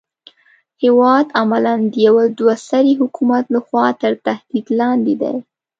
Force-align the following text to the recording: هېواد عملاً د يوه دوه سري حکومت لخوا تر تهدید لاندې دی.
هېواد 0.83 1.27
عملاً 1.41 1.73
د 1.93 1.93
يوه 2.07 2.23
دوه 2.39 2.55
سري 2.69 2.93
حکومت 3.01 3.45
لخوا 3.55 3.87
تر 4.01 4.13
تهدید 4.25 4.67
لاندې 4.79 5.13
دی. 5.21 5.35